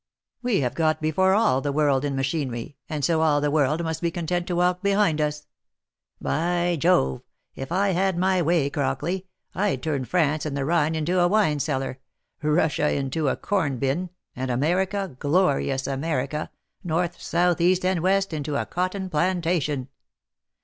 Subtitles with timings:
[0.41, 3.83] We have got before all the world in ma chinery, and so all the world
[3.83, 5.45] must be content to walk behind us.
[6.19, 7.21] By Jove,
[7.53, 11.59] if I had my way, Crockley, I'd turn France and the Rhine into a wine
[11.59, 11.99] cellar,
[12.41, 16.49] Russia into a corn bin, and America, glorious America,
[16.83, 19.87] north, south, east, and west, into a cotton plantation.